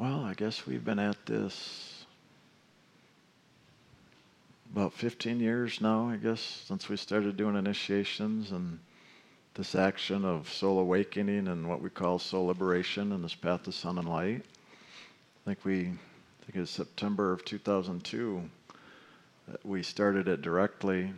[0.00, 2.06] well, I guess we've been at this
[4.72, 8.78] about 15 years now, I guess, since we started doing initiations and
[9.52, 13.72] this action of soul awakening and what we call soul liberation and this path to
[13.72, 14.40] sun and light.
[14.42, 18.42] I think we, I think it's September of 2002,
[19.48, 21.12] that we started it directly.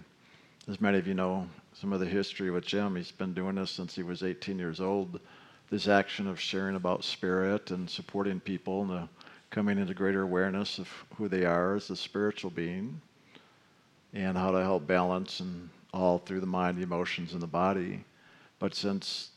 [0.67, 3.71] As many of you know, some of the history with Jim, he's been doing this
[3.71, 5.21] since he was 18 years old.
[5.73, 9.09] This action of sharing about spirit and supporting people and the
[9.49, 10.87] coming into greater awareness of
[11.17, 13.01] who they are as a spiritual being
[14.13, 18.05] and how to help balance and all through the mind, the emotions, and the body.
[18.59, 19.31] But since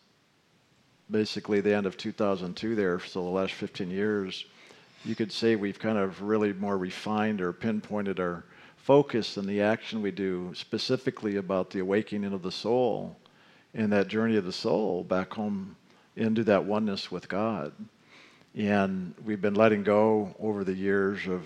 [1.09, 4.44] basically the end of 2002 there, so the last 15 years,
[5.05, 8.44] you could say we've kind of really more refined or pinpointed our
[8.75, 13.16] focus in the action we do specifically about the awakening of the soul
[13.73, 15.77] and that journey of the soul back home
[16.15, 17.73] into that oneness with God.
[18.55, 21.44] And we've been letting go over the years of,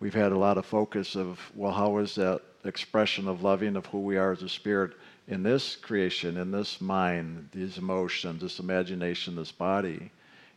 [0.00, 3.86] we've had a lot of focus of, well, how is that expression of loving of
[3.86, 4.92] who we are as a spirit
[5.28, 10.10] in this creation, in this mind, these emotions, this imagination, this body,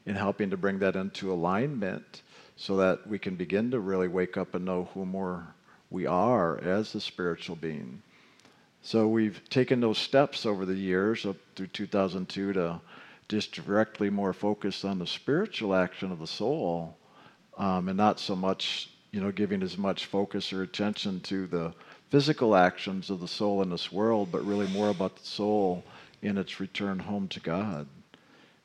[0.05, 2.23] in helping to bring that into alignment
[2.55, 5.53] so that we can begin to really wake up and know who more
[5.91, 8.01] we are as a spiritual being.
[8.81, 12.81] So we've taken those steps over the years up through 2002 to
[13.33, 16.95] just directly more focused on the spiritual action of the soul
[17.57, 21.73] um, and not so much, you know, giving as much focus or attention to the
[22.11, 25.83] physical actions of the soul in this world, but really more about the soul
[26.21, 27.87] in its return home to God.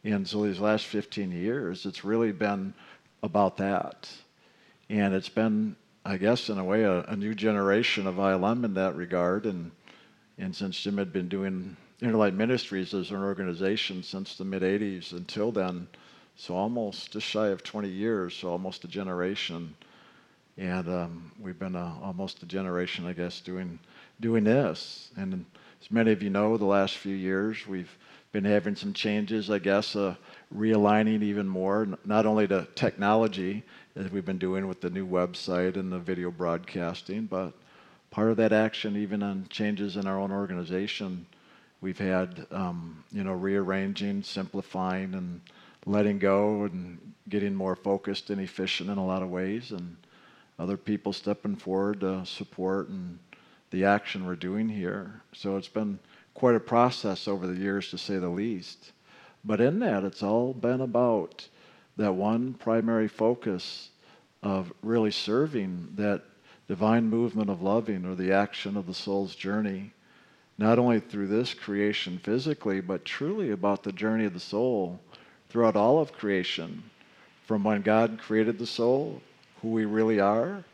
[0.05, 2.75] And so these last 15 years, it's really been
[3.23, 4.07] about that.
[4.91, 8.75] And it's been, I guess, in a way, a, a new generation of ILM in
[8.75, 9.47] that regard.
[9.47, 9.71] And,
[10.37, 14.63] and since Jim had been doing Inner Light Ministries as an organization since the mid
[14.63, 15.89] 80s until then,
[16.37, 19.75] so almost just shy of 20 years, so almost a generation
[20.59, 23.79] and um, we've been uh, almost a generation, I guess, doing
[24.21, 25.11] doing this.
[25.17, 25.45] And
[25.81, 27.97] as many of you know, the last few years we've
[28.33, 30.17] been having some changes, I guess, uh,
[30.55, 33.63] realigning even more, not only the technology
[33.95, 37.53] as we've been doing with the new website and the video broadcasting, but
[38.11, 41.25] part of that action, even on changes in our own organization,
[41.81, 45.41] we've had, um, you know, rearranging, simplifying, and
[45.87, 49.97] letting go, and getting more focused and efficient in a lot of ways, and
[50.59, 53.19] other people stepping forward to support and
[53.71, 55.23] the action we're doing here.
[55.33, 55.99] So it's been
[56.35, 58.93] quite a process over the years, to say the least.
[59.45, 61.49] But in that, it's all been about
[61.97, 63.91] that one primary focus
[64.43, 66.23] of really serving that
[66.67, 69.93] divine movement of loving or the action of the soul's journey,
[70.59, 74.99] not only through this creation physically, but truly about the journey of the soul
[75.49, 76.83] throughout all of creation,
[77.47, 79.23] from when God created the soul
[79.63, 80.65] who we really are.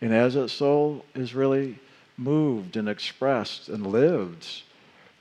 [0.00, 1.78] And as that soul is really
[2.16, 4.46] moved and expressed and lived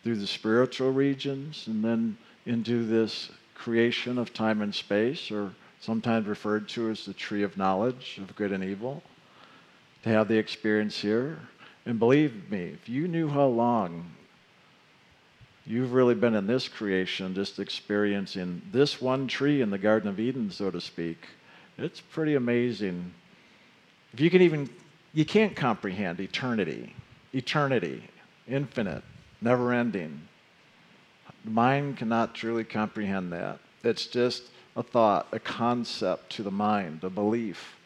[0.03, 6.27] through the spiritual regions and then into this creation of time and space, or sometimes
[6.27, 9.03] referred to as the tree of knowledge of good and evil,
[10.03, 11.37] to have the experience here.
[11.85, 14.05] And believe me, if you knew how long
[15.65, 20.19] you've really been in this creation, just experiencing this one tree in the Garden of
[20.19, 21.17] Eden, so to speak,
[21.77, 23.13] it's pretty amazing.
[24.13, 24.69] If you can even,
[25.13, 26.95] you can't comprehend eternity,
[27.33, 28.03] eternity,
[28.47, 29.03] infinite,
[29.41, 30.21] never ending.
[31.45, 33.59] The mind cannot truly comprehend that.
[33.83, 34.43] It's just
[34.75, 37.77] a thought, a concept to the mind, a belief.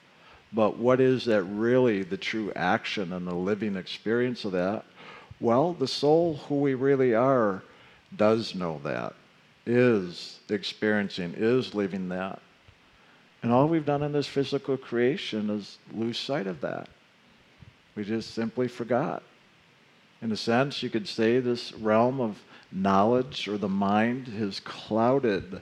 [0.56, 4.86] But what is that really the true action and the living experience of that?
[5.42, 7.62] Well, the soul, who we really are,
[8.16, 9.14] does know that,
[9.66, 12.40] is experiencing, is living that.
[13.44, 16.88] And all we've done in this physical creation is lose sight of that.
[17.96, 19.24] We just simply forgot.
[20.22, 25.62] In a sense, you could say this realm of knowledge or the mind has clouded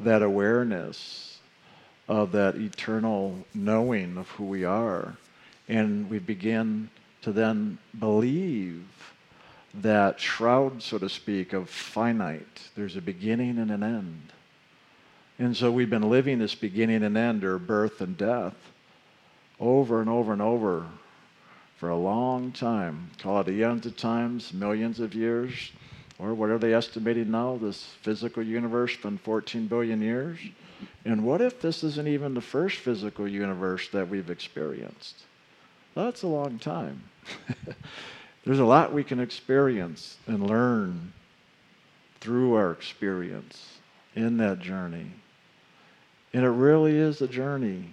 [0.00, 1.33] that awareness
[2.08, 5.16] of that eternal knowing of who we are.
[5.68, 6.90] And we begin
[7.22, 8.84] to then believe
[9.74, 12.68] that shroud, so to speak, of finite.
[12.76, 14.32] There's a beginning and an end.
[15.38, 18.54] And so we've been living this beginning and end, or birth and death,
[19.58, 20.86] over and over and over
[21.76, 23.10] for a long time.
[23.18, 25.72] Call it eons of times, millions of years,
[26.18, 30.38] or what are they estimating now, this physical universe been 14 billion years.
[31.04, 35.22] And what if this isn't even the first physical universe that we've experienced?
[35.94, 37.02] That's a long time.
[38.44, 41.12] There's a lot we can experience and learn
[42.20, 43.78] through our experience
[44.14, 45.10] in that journey.
[46.32, 47.90] And it really is a journey.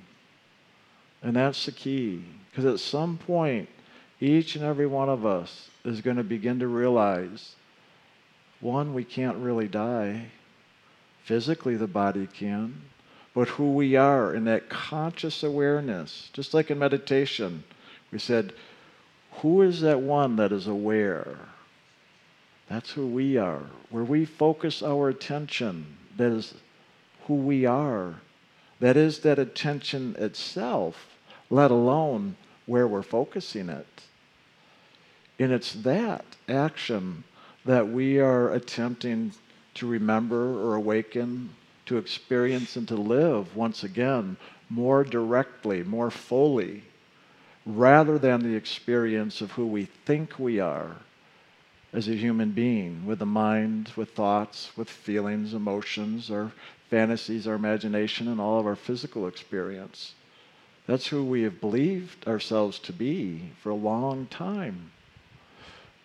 [1.21, 2.23] And that's the key.
[2.50, 3.69] Because at some point,
[4.19, 7.56] each and every one of us is going to begin to realize
[8.62, 10.28] one, we can't really die.
[11.24, 12.81] Physically, the body can.
[13.34, 17.63] But who we are in that conscious awareness, just like in meditation,
[18.12, 18.54] we said,
[19.36, 21.38] who is that one that is aware?
[22.68, 23.63] That's who we are.
[23.90, 26.54] Where we focus our attention, that is
[27.28, 28.16] who we are.
[28.80, 31.18] That is that attention itself,
[31.50, 32.36] let alone
[32.66, 33.88] where we're focusing it.
[35.40, 37.24] And it's that action
[37.66, 39.31] that we are attempting
[39.75, 41.50] to remember or awaken,
[41.86, 44.38] to experience, and to live once again
[44.69, 46.84] more directly, more fully,
[47.66, 50.96] rather than the experience of who we think we are
[51.94, 56.52] as a human being with a mind, with thoughts, with feelings, emotions, our
[56.90, 60.14] fantasies, our imagination, and all of our physical experience.
[60.88, 64.92] That's who we have believed ourselves to be for a long time.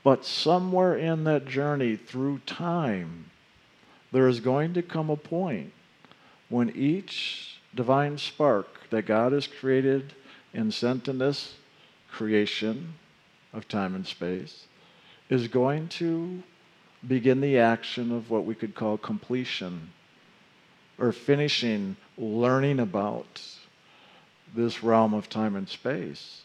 [0.06, 3.28] But somewhere in that journey through time,
[4.12, 5.72] there is going to come a point
[6.48, 10.14] when each divine spark that God has created
[10.54, 11.56] and sent in this
[12.08, 12.94] creation
[13.52, 14.68] of time and space
[15.28, 16.40] is going to
[17.08, 19.90] begin the action of what we could call completion
[21.00, 23.42] or finishing learning about
[24.54, 26.42] this realm of time and space.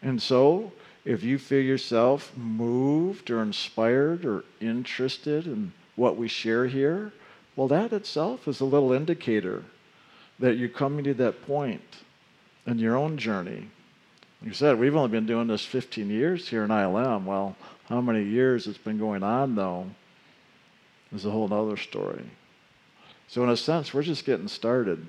[0.00, 0.72] And so
[1.04, 7.12] if you feel yourself moved or inspired or interested in what we share here,
[7.56, 9.64] well, that itself is a little indicator
[10.38, 11.82] that you're coming to that point
[12.66, 13.68] in your own journey.
[14.40, 17.24] Like you said, we've only been doing this 15 years here in ILM.
[17.24, 17.56] Well,
[17.88, 19.86] how many years it's been going on, though,
[21.12, 22.24] is a whole other story.
[23.28, 25.04] So, in a sense, we're just getting started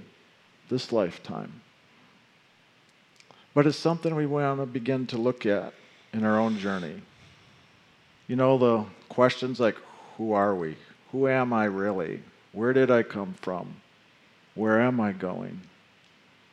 [0.69, 1.62] this lifetime.
[3.54, 5.74] But it's something we want to begin to look at
[6.13, 7.01] in our own journey.
[8.27, 9.75] You know, the questions like,
[10.18, 10.77] who are we?
[11.12, 12.21] Who am I really?
[12.51, 13.75] Where did I come from?
[14.56, 15.60] Where am I going?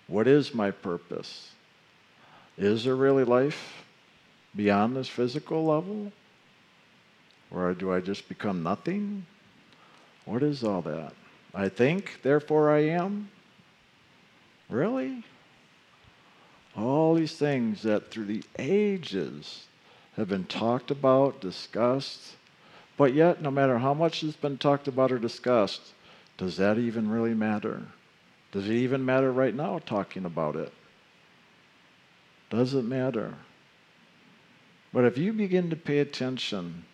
[0.06, 1.52] What is my purpose?
[2.58, 3.84] Is there really life
[4.56, 6.10] beyond this physical level?
[7.50, 9.26] Or do I just become nothing?
[10.24, 11.12] What is all that?
[11.54, 13.28] I think, therefore I am?
[14.68, 15.24] Really?
[16.76, 19.66] All these things that through the ages
[20.16, 22.36] have been talked about, discussed,
[22.96, 25.92] but yet, no matter how much has been talked about or discussed,
[26.36, 27.82] does that even really matter?
[28.52, 30.72] Does it even matter right now talking about it?
[32.50, 33.34] Does it matter?
[34.92, 36.84] But if you begin to pay attention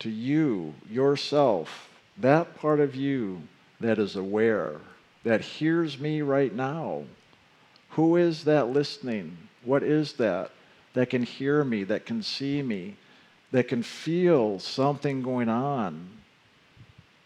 [0.00, 1.88] to you, yourself,
[2.18, 3.42] that part of you
[3.80, 4.76] that is aware,
[5.24, 7.04] that hears me right now,
[7.92, 9.36] who is that listening?
[9.64, 10.50] What is that
[10.94, 12.96] that can hear me, that can see me,
[13.50, 16.08] that can feel something going on?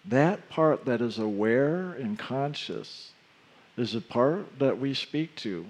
[0.04, 3.10] That part that is aware and conscious
[3.76, 5.66] is the part that we speak to,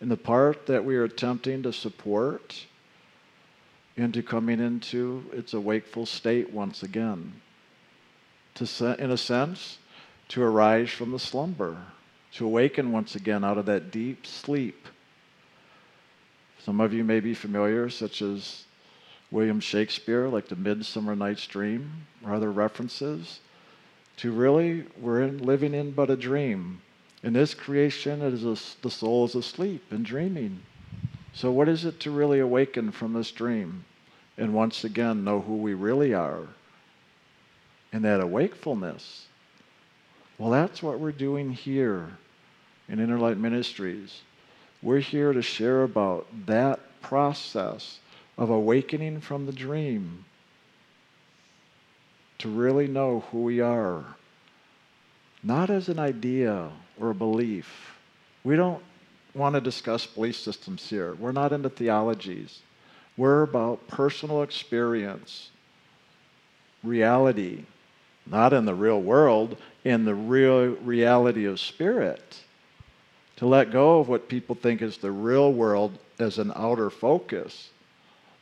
[0.00, 2.66] and the part that we are attempting to support
[3.96, 7.40] into coming into its a wakeful state once again.
[8.56, 9.78] To, in a sense,
[10.28, 11.78] to arise from the slumber
[12.34, 14.88] to awaken once again out of that deep sleep.
[16.64, 18.64] Some of you may be familiar, such as
[19.30, 23.38] William Shakespeare, like the Midsummer Night's Dream, or other references,
[24.16, 26.80] to really, we're in, living in but a dream.
[27.22, 30.60] In this creation, it is a, the soul is asleep and dreaming.
[31.32, 33.84] So, what is it to really awaken from this dream
[34.36, 36.48] and once again know who we really are?
[37.92, 39.26] In that awakefulness.
[40.36, 42.18] Well, that's what we're doing here
[42.88, 44.20] in Inner Light Ministries.
[44.82, 47.98] We're here to share about that process
[48.36, 50.24] of awakening from the dream
[52.38, 54.04] to really know who we are,
[55.42, 57.96] not as an idea or a belief.
[58.42, 58.82] We don't
[59.34, 61.14] want to discuss belief systems here.
[61.14, 62.60] We're not into theologies.
[63.16, 65.50] We're about personal experience,
[66.82, 67.64] reality,
[68.26, 72.43] not in the real world, in the real reality of spirit
[73.36, 77.70] to let go of what people think is the real world as an outer focus,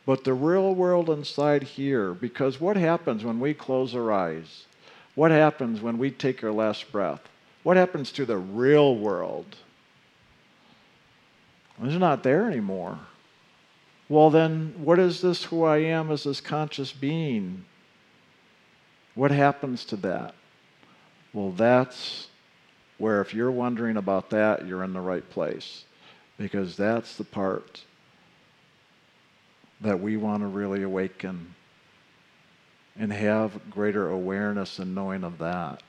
[0.05, 2.13] but the real world inside here.
[2.13, 4.67] Because what happens when we close our eyes?
[5.15, 7.21] What happens when we take our last breath?
[7.63, 9.57] What happens to the real world?
[11.83, 12.99] It's not there anymore.
[14.09, 17.65] Well, then, what is this who I am as this conscious being?
[19.15, 20.35] What happens to that?
[21.33, 22.29] Well, that's
[23.03, 25.83] where if you're wondering about that, you're in the right place.
[26.39, 27.83] Because that's the part
[29.81, 31.57] that we want to really awaken
[32.97, 35.83] and have greater awareness and knowing of that.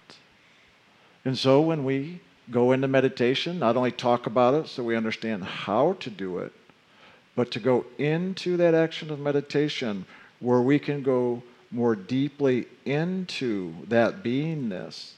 [1.23, 5.43] And so when we go into meditation, not only talk about it so we understand
[5.43, 6.51] how to do it,
[7.35, 10.05] but to go into that action of meditation
[10.39, 15.11] where we can go more deeply into that beingness,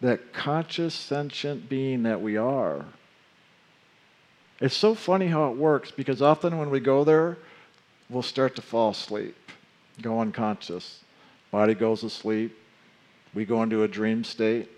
[0.00, 2.84] that conscious, sentient being that we are.
[4.60, 7.38] It's so funny how it works because often when we go there,
[8.08, 9.36] we'll start to fall asleep,
[10.00, 11.00] go unconscious.
[11.50, 12.56] Body goes asleep.
[13.34, 14.68] We go into a dream state.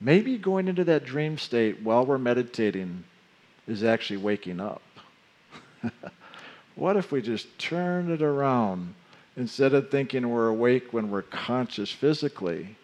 [0.00, 3.04] Maybe going into that dream state while we're meditating
[3.66, 4.82] is actually waking up.
[6.74, 8.94] what if we just turned it around?
[9.36, 12.76] Instead of thinking we're awake when we're conscious physically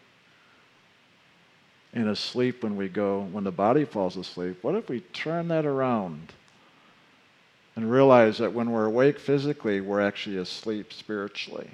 [1.92, 5.66] and asleep when we go, when the body falls asleep, what if we turn that
[5.66, 6.32] around
[7.76, 11.70] and realize that when we're awake physically, we're actually asleep spiritually?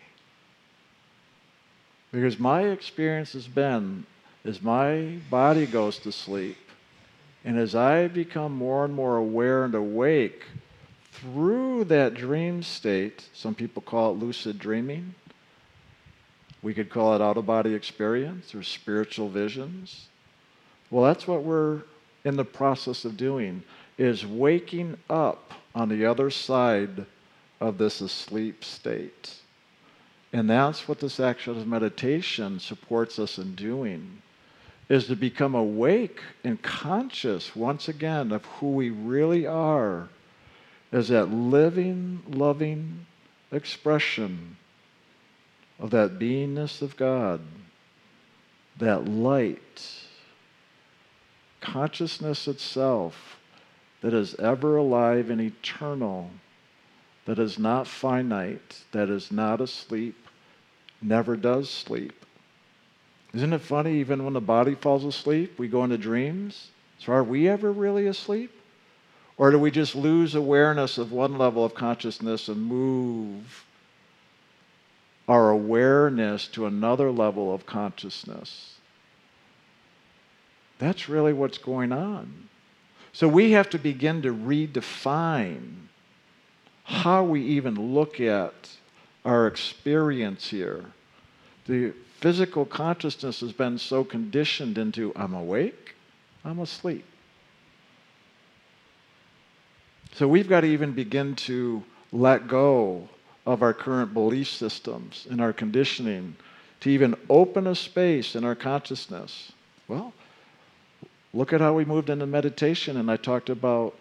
[2.10, 4.06] Because my experience has been
[4.44, 6.56] as my body goes to sleep,
[7.44, 10.44] and as I become more and more aware and awake
[11.12, 15.14] through that dream state, some people call it lucid dreaming.
[16.62, 20.08] We could call it out of body experience or spiritual visions.
[20.90, 21.82] Well, that's what we're
[22.24, 23.62] in the process of doing
[23.96, 27.06] is waking up on the other side
[27.60, 29.34] of this asleep state.
[30.32, 34.22] And that's what this action of meditation supports us in doing
[34.88, 40.08] is to become awake and conscious once again of who we really are
[40.92, 43.06] as that living, loving
[43.52, 44.56] expression
[45.78, 47.40] of that beingness of God,
[48.78, 49.82] that light,
[51.60, 53.38] consciousness itself
[54.00, 56.30] that is ever alive and eternal
[57.28, 60.16] that is not finite, that is not asleep,
[61.02, 62.24] never does sleep.
[63.34, 66.70] Isn't it funny, even when the body falls asleep, we go into dreams?
[66.98, 68.50] So are we ever really asleep?
[69.36, 73.66] Or do we just lose awareness of one level of consciousness and move
[75.28, 78.78] our awareness to another level of consciousness?
[80.78, 82.48] That's really what's going on.
[83.12, 85.74] So we have to begin to redefine
[86.84, 88.54] how we even look at
[89.24, 90.86] our experience here.
[91.66, 95.94] The physical consciousness has been so conditioned into I'm awake,
[96.44, 97.04] I'm asleep.
[100.14, 103.08] So we've got to even begin to let go
[103.48, 106.36] of our current belief systems and our conditioning
[106.80, 109.52] to even open a space in our consciousness.
[109.88, 110.12] Well,
[111.32, 113.94] look at how we moved into meditation, and I talked about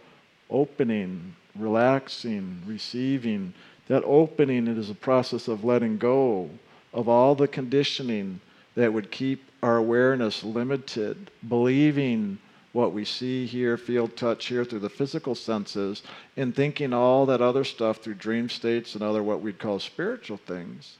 [0.50, 3.54] opening relaxing, receiving.
[3.88, 6.50] That opening it is a process of letting go
[6.94, 8.42] of all the conditioning
[8.75, 12.38] that would keep our awareness limited, believing
[12.77, 16.03] what we see, hear, feel, touch, hear through the physical senses,
[16.38, 20.38] and thinking all that other stuff through dream states and other what we'd call spiritual
[20.38, 20.98] things.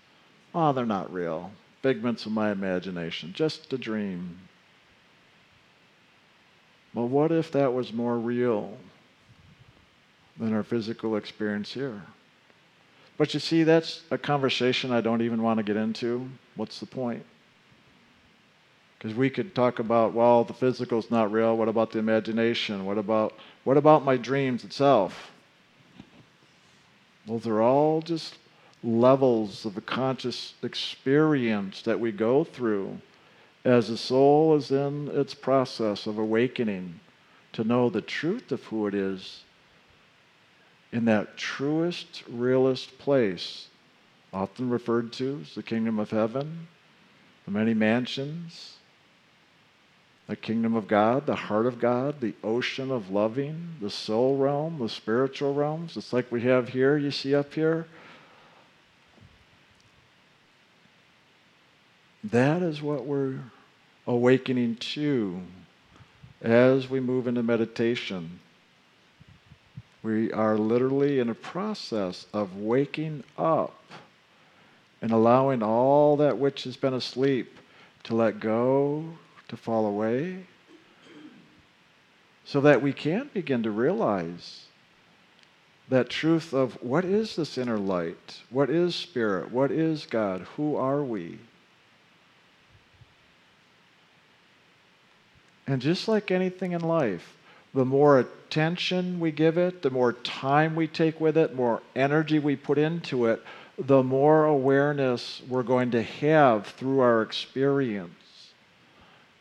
[0.56, 1.52] Oh, they're not real.
[1.84, 4.40] Figments of my imagination, just a dream.
[6.94, 8.78] Well, what if that was more real?
[10.40, 12.02] than our physical experience here.
[13.18, 16.30] But you see, that's a conversation I don't even want to get into.
[16.56, 17.26] What's the point?
[18.98, 21.56] Because we could talk about, well, the physical is not real.
[21.56, 22.86] What about the imagination?
[22.86, 25.32] What about what about my dreams itself?
[27.28, 28.38] Those are all just
[28.84, 33.00] levels of the conscious experience that we go through
[33.66, 37.00] as the soul is in its process of awakening
[37.54, 39.44] to know the truth of who it is
[40.92, 43.68] in that truest, realest place,
[44.32, 46.68] often referred to as the kingdom of heaven,
[47.46, 48.77] the many mansions,
[50.28, 54.78] the kingdom of God, the heart of God, the ocean of loving, the soul realm,
[54.80, 55.96] the spiritual realms.
[55.96, 57.88] It's like we have here, you see up here.
[62.26, 63.40] That is what we're
[64.06, 65.42] awakening to
[66.42, 68.40] as we move into meditation.
[70.04, 73.80] We are literally in a process of waking up
[75.02, 77.58] and allowing all that which has been asleep
[78.04, 79.06] to let go,
[79.48, 80.46] to fall away,
[82.46, 84.66] so that we can begin to realize
[85.90, 88.42] that truth of what is this inner light?
[88.50, 89.52] What is spirit?
[89.52, 90.42] What is God?
[90.56, 91.40] Who are we?
[95.66, 97.36] And just like anything in life,
[97.74, 102.40] the more attention we give it, the more time we take with it, more energy
[102.40, 103.44] we put into it,
[103.78, 108.12] the more awareness we're going to have through our experience.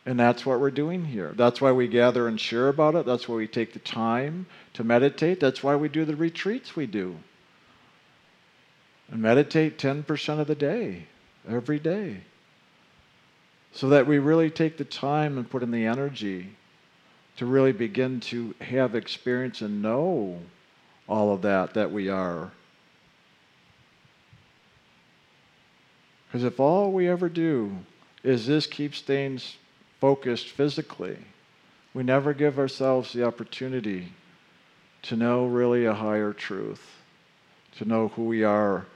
[0.06, 1.32] And that's what we're doing here.
[1.36, 3.04] That's why we gather and share about it.
[3.04, 5.40] That's why we take the time to meditate.
[5.40, 7.16] That's why we do the retreats we do.
[9.10, 11.06] And meditate 10% of the day,
[11.48, 12.20] every day.
[13.72, 16.54] So that we really take the time and put in the energy
[17.38, 20.38] to really begin to have experience and know
[21.08, 22.52] all of that that we are.
[26.28, 27.76] Because if all we ever do
[28.22, 29.40] is this keep staying
[30.00, 31.18] focused physically,
[31.94, 34.12] we never give ourselves the opportunity
[35.02, 36.82] to know really a higher truth,
[37.78, 38.86] to know who we are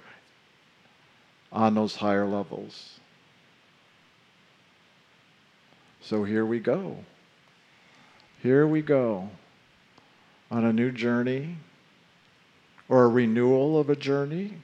[1.52, 3.00] on those higher levels.
[6.02, 7.04] So here we go.
[8.42, 9.30] Here we go
[10.50, 11.57] on a new journey
[12.88, 14.54] or a renewal of a journey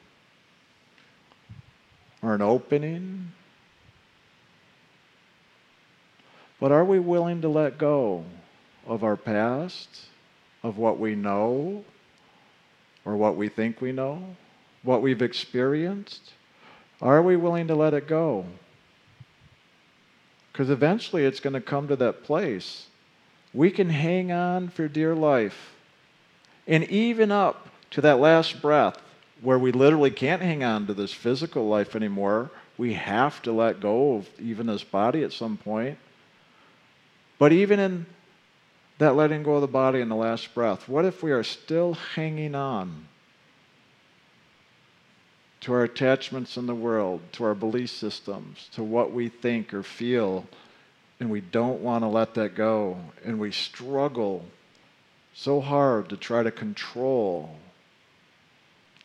[2.22, 3.32] or an opening.
[6.58, 8.24] But are we willing to let go
[8.86, 9.88] of our past,
[10.62, 11.84] of what we know,
[13.04, 14.36] or what we think we know,
[14.82, 16.32] what we've experienced?
[17.02, 18.46] Are we willing to let it go?
[20.52, 22.86] Because eventually it's going to come to that place.
[23.52, 25.74] We can hang on for dear life.
[26.66, 29.00] And even up to that last breath,
[29.42, 33.80] where we literally can't hang on to this physical life anymore, we have to let
[33.80, 35.98] go of even this body at some point.
[37.38, 38.06] But even in
[38.98, 41.94] that letting go of the body in the last breath, what if we are still
[41.94, 43.06] hanging on
[45.60, 49.82] to our attachments in the world, to our belief systems, to what we think or
[49.82, 50.46] feel,
[51.18, 54.44] and we don't want to let that go, and we struggle
[55.34, 57.58] so hard to try to control.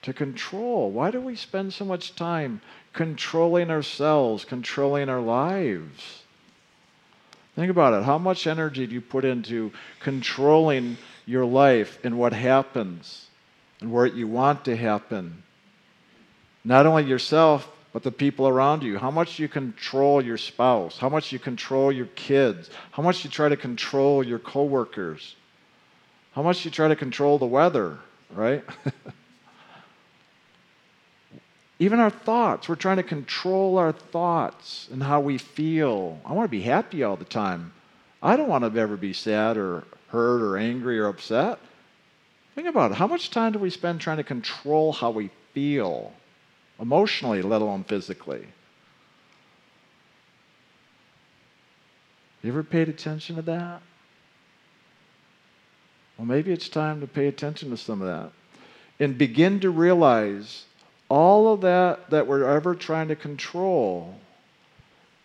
[0.04, 0.91] To control.
[0.91, 2.62] Why do we spend so much time
[2.94, 6.21] controlling ourselves, controlling our lives?
[7.56, 8.04] Think about it.
[8.04, 13.28] How much energy do you put into controlling your life and what happens
[13.82, 15.44] and what you want to happen?
[16.64, 18.98] Not only yourself, but the people around you.
[18.98, 23.30] How much you control your spouse, how much you control your kids, how much you
[23.30, 25.36] try to control your coworkers,
[26.34, 28.00] how much you try to control the weather,
[28.34, 28.64] right?
[31.82, 36.22] Even our thoughts, we're trying to control our thoughts and how we feel.
[36.24, 37.74] I want to be happy all the time.
[38.22, 41.58] I don't want to ever be sad or hurt or angry or upset.
[42.54, 42.98] Think about it.
[42.98, 46.13] How much time do we spend trying to control how we feel?
[46.82, 48.48] emotionally, let alone physically.
[52.41, 53.82] You ever paid attention to that?
[56.17, 58.32] Well, maybe it's time to pay attention to some of that
[59.00, 60.65] and begin to realize
[61.12, 64.15] all of that that we're ever trying to control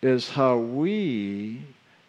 [0.02, 1.62] is how we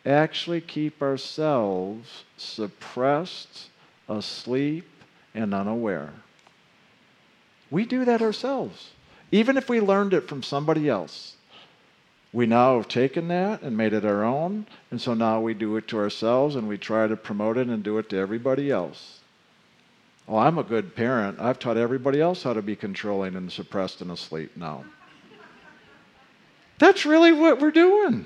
[0.03, 3.69] actually keep ourselves suppressed,
[4.09, 4.87] asleep,
[5.35, 6.11] and unaware.
[7.69, 8.89] We do that ourselves
[9.31, 11.35] even if we learned it from somebody else.
[12.33, 15.75] We now have taken that and made it our own, and so now we do
[15.77, 19.19] it to ourselves and we try to promote it and do it to everybody else.
[20.27, 21.39] Oh, I'm a good parent.
[21.39, 24.83] I've taught everybody else how to be controlling and suppressed and asleep now.
[26.79, 28.25] That's really what we're doing.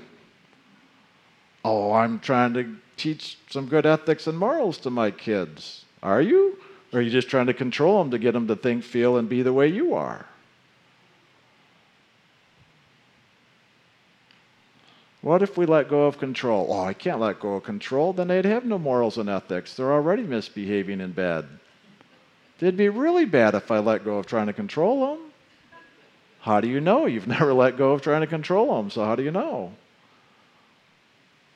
[1.64, 5.84] Oh, I'm trying to teach some good ethics and morals to my kids.
[6.02, 6.58] Are you?
[6.92, 9.28] Or are you just trying to control them to get them to think, feel, and
[9.28, 10.26] be the way you are?
[15.22, 16.66] What if we let go of control?
[16.68, 18.12] Oh, I can't let go of control.
[18.12, 19.74] Then they'd have no morals and ethics.
[19.74, 21.46] They're already misbehaving and bad.
[22.62, 25.32] They'd be really bad if I let go of trying to control them.
[26.42, 27.06] How do you know?
[27.06, 29.72] You've never let go of trying to control them, so how do you know?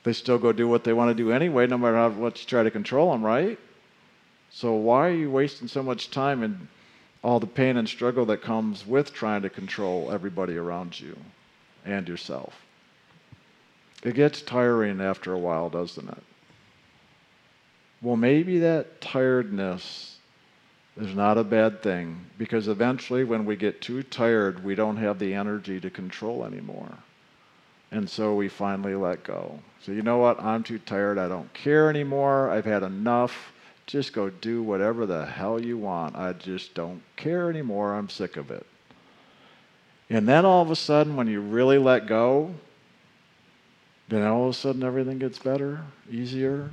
[0.02, 2.48] They still go do what they want to do anyway, no matter how much you
[2.48, 3.56] try to control them, right?
[4.50, 6.66] So why are you wasting so much time and
[7.22, 11.16] all the pain and struggle that comes with trying to control everybody around you
[11.84, 12.52] and yourself?
[14.02, 16.22] It gets tiring after a while, doesn't it?
[18.02, 20.15] Well, maybe that tiredness
[20.96, 25.18] is not a bad thing because eventually, when we get too tired, we don't have
[25.18, 26.90] the energy to control anymore.
[27.90, 29.60] And so we finally let go.
[29.82, 30.42] So, you know what?
[30.42, 31.18] I'm too tired.
[31.18, 32.50] I don't care anymore.
[32.50, 33.52] I've had enough.
[33.86, 36.16] Just go do whatever the hell you want.
[36.16, 37.94] I just don't care anymore.
[37.94, 38.66] I'm sick of it.
[40.10, 42.54] And then all of a sudden, when you really let go,
[44.08, 46.70] then all of a sudden everything gets better, easier.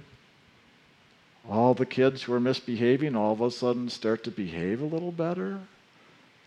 [1.49, 5.11] All the kids who are misbehaving all of a sudden start to behave a little
[5.11, 5.59] better.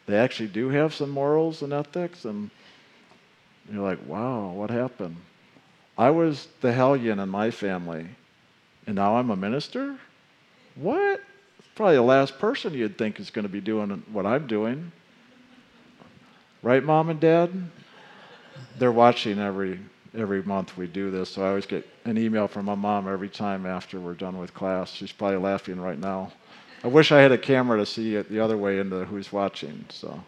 [0.07, 2.51] They actually do have some morals and ethics, and
[3.71, 5.17] you're like, wow, what happened?
[5.99, 8.07] I was the hellion in my family,
[8.87, 9.99] and now I'm a minister?
[10.77, 11.21] What?
[11.75, 14.93] Probably the last person you'd think is going to be doing what I'm doing.
[16.63, 17.53] Right, mom and dad?
[18.79, 19.81] They're watching every
[20.19, 23.29] every month we do this, so I always get an email from my mom every
[23.29, 24.93] time after we're done with class.
[24.93, 26.33] She's probably laughing right now.
[26.85, 29.85] I wish I had a camera to see it the other way into who's watching.
[29.89, 30.23] So,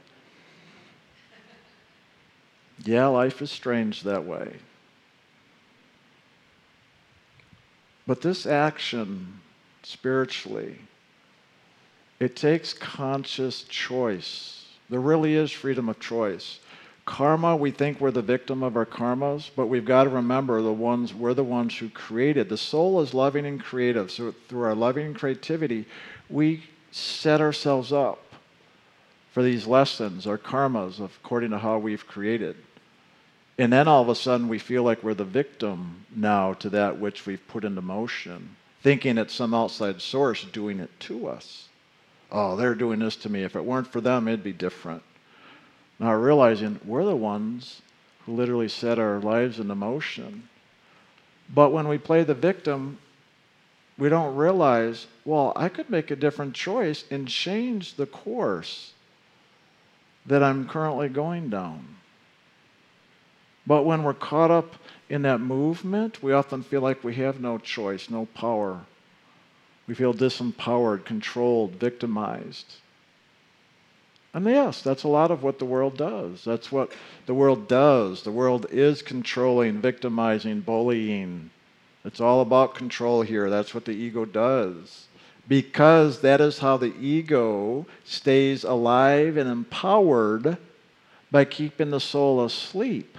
[2.85, 4.57] yeah, life is strange that way.
[8.07, 9.41] But this action,
[9.83, 10.79] spiritually,
[12.19, 14.67] it takes conscious choice.
[14.89, 16.59] There really is freedom of choice.
[17.09, 20.71] Karma, we think we're the victim of our karmas, but we've got to remember the
[20.71, 22.51] ones we're the ones who created.
[22.51, 25.87] The soul is loving and creative, so through our loving and creativity,
[26.29, 28.23] we set ourselves up
[29.33, 32.57] for these lessons, our karmas, according to how we've created.
[33.57, 37.01] And then all of a sudden we feel like we're the victim now to that
[37.01, 41.69] which we've put into motion, thinking it's some outside source doing it to us.
[42.31, 43.45] Oh, they're doing this to me.
[43.45, 45.03] If it weren't for them, it'd be different.
[45.99, 47.83] Now realizing we're the ones
[48.25, 50.49] who literally set our lives into motion.
[51.53, 52.99] But when we play the victim,
[53.97, 58.93] we don't realize, well, I could make a different choice and change the course
[60.27, 61.97] that I'm currently going down.
[63.67, 64.77] But when we're caught up
[65.09, 68.81] in that movement, we often feel like we have no choice, no power.
[69.87, 72.77] We feel disempowered, controlled, victimized.
[74.39, 76.45] And yes, that's a lot of what the world does.
[76.45, 76.93] That's what
[77.27, 78.23] the world does.
[78.23, 81.51] The world is controlling, victimizing, bullying.
[82.05, 83.51] It's all about control here.
[83.51, 85.09] That's what the ego does.
[85.49, 90.57] Because that is how the ego stays alive and empowered
[91.33, 93.19] by keeping the soul asleep.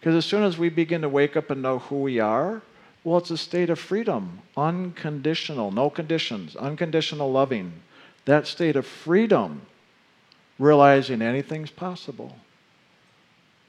[0.00, 2.62] Because as soon as we begin to wake up and know who we are,
[3.04, 7.74] well, it's a state of freedom, unconditional, no conditions, unconditional loving.
[8.24, 9.60] That state of freedom,
[10.62, 12.36] realizing anything's possible.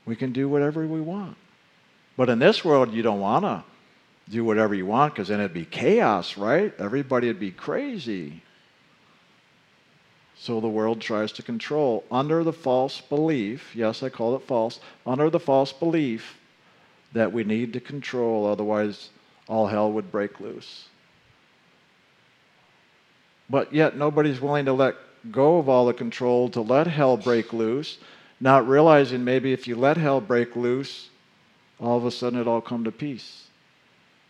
[0.06, 1.38] We can do whatever we want.
[2.16, 3.64] But in this world, you don't want to
[4.30, 6.74] do whatever you want because then it'd be chaos, right?
[6.78, 8.44] Everybody would be crazy.
[10.36, 14.80] So the world tries to control under the false belief, yes, I call it false,
[15.06, 16.38] under the false belief
[17.14, 19.10] that we need to control, otherwise,
[19.48, 20.88] all hell would break loose.
[23.50, 24.96] But yet, nobody's willing to let
[25.32, 27.98] go of all the control to let hell break loose,
[28.40, 31.10] not realizing maybe if you let hell break loose,
[31.80, 33.48] all of a sudden it all come to peace.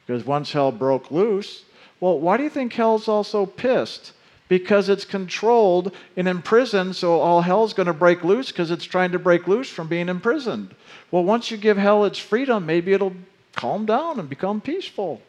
[0.06, 1.64] Because once hell broke loose,
[2.00, 4.14] well, why do you think hell's also pissed?
[4.54, 9.12] because it's controlled and imprisoned, so all hell's going to break loose because it's trying
[9.12, 10.76] to break loose from being imprisoned.
[11.10, 13.16] Well, once you give hell its freedom, maybe it'll
[13.56, 15.24] calm down and become peaceful.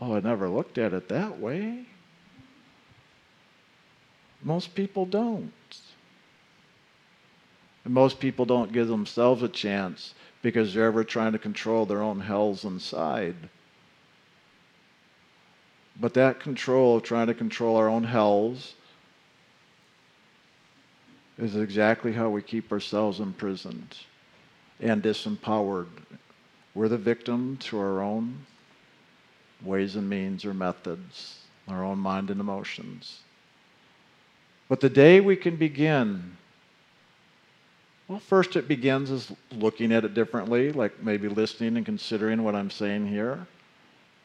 [0.00, 1.86] Oh, I never looked at it that way.
[4.48, 5.52] Most people don't.
[7.84, 12.00] And most people don't give themselves a chance because they're ever trying to control their
[12.00, 13.36] own hells inside.
[16.00, 18.74] But that control of trying to control our own hells
[21.36, 23.98] is exactly how we keep ourselves imprisoned
[24.80, 25.88] and disempowered.
[26.74, 28.46] We're the victim to our own
[29.62, 33.20] ways and means or methods, our own mind and emotions.
[34.68, 36.36] But the day we can begin,
[38.06, 42.54] well, first it begins as looking at it differently, like maybe listening and considering what
[42.54, 43.46] I'm saying here.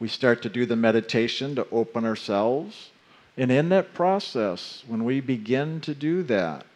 [0.00, 2.90] We start to do the meditation to open ourselves.
[3.36, 6.66] And in that process, when we begin to do that,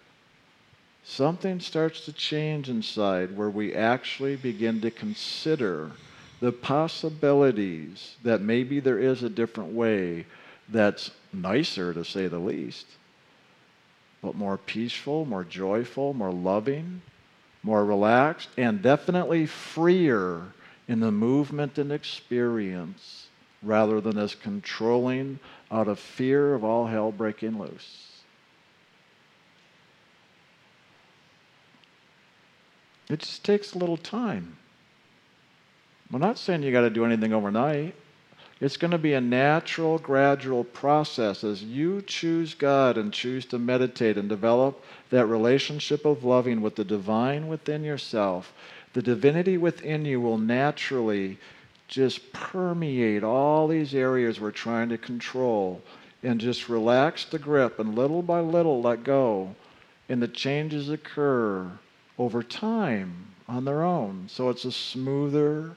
[1.04, 5.92] something starts to change inside where we actually begin to consider
[6.40, 10.26] the possibilities that maybe there is a different way
[10.68, 12.86] that's nicer, to say the least,
[14.22, 17.02] but more peaceful, more joyful, more loving,
[17.62, 20.42] more relaxed, and definitely freer
[20.88, 23.28] in the movement and experience
[23.62, 25.38] rather than as controlling
[25.70, 28.08] out of fear of all hell breaking loose.
[33.08, 34.56] It just takes a little time.
[36.10, 37.94] We're not saying you got to do anything overnight.
[38.60, 43.58] It's going to be a natural, gradual process as you choose God and choose to
[43.58, 48.52] meditate and develop that relationship of loving with the divine within yourself
[48.98, 51.38] the divinity within you will naturally
[51.86, 55.80] just permeate all these areas we're trying to control
[56.22, 59.54] and just relax the grip and little by little let go.
[60.08, 61.70] And the changes occur
[62.18, 64.26] over time on their own.
[64.28, 65.76] So it's a smoother,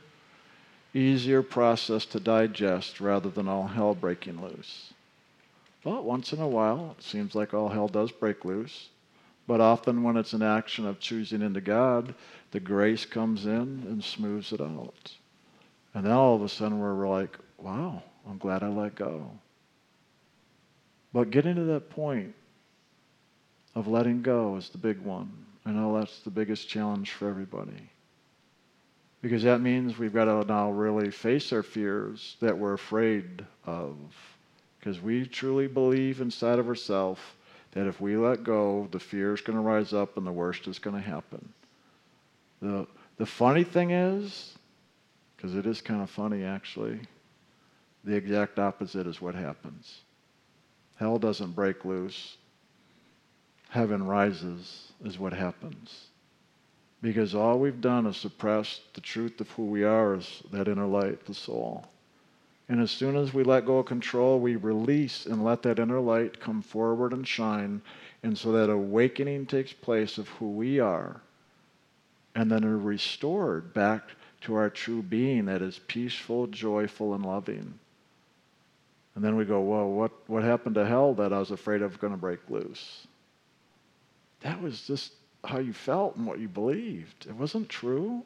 [0.94, 4.94] easier process to digest rather than all hell breaking loose.
[5.84, 8.90] But once in a while, it seems like all hell does break loose.
[9.48, 12.14] But often, when it's an action of choosing into God,
[12.52, 15.12] the grace comes in and smooths it out.
[15.94, 19.32] And then all of a sudden, we're like, wow, I'm glad I let go.
[21.14, 22.34] But getting to that point
[23.76, 25.32] of letting go is the big one.
[25.66, 27.90] I know that's the biggest challenge for everybody.
[29.22, 33.96] Because that means we've got to now really face our fears that we're afraid of.
[34.80, 37.22] Because we truly believe inside of ourselves
[37.74, 40.68] that if we let go, the fear is going to rise up and the worst
[40.68, 41.54] is going to happen.
[42.62, 44.54] The, the funny thing is,
[45.36, 47.00] because it is kind of funny actually,
[48.04, 50.00] the exact opposite is what happens.
[50.96, 52.38] Hell doesn't break loose,
[53.70, 56.08] heaven rises, is what happens.
[57.02, 60.86] Because all we've done is suppress the truth of who we are as that inner
[60.86, 61.88] light, the soul.
[62.70, 66.00] And as soon as we let go of control, we release and let that inner
[66.00, 67.82] light come forward and shine.
[68.24, 71.22] And so that awakening takes place of who we are.
[72.36, 74.04] And then are restored back
[74.42, 77.78] to our true being that is peaceful, joyful, and loving.
[79.16, 82.00] And then we go, whoa, what, what happened to hell that I was afraid of
[82.00, 83.06] going to break loose?
[84.42, 85.12] That was just
[85.44, 87.26] how you felt and what you believed.
[87.28, 88.24] It wasn't true.